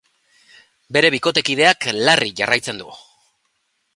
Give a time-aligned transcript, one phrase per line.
[0.97, 2.91] Bere bikotekideak larri jarraitzen du.